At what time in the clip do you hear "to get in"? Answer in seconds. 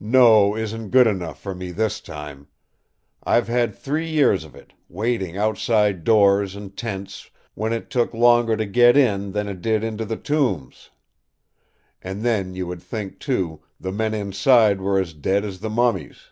8.56-9.32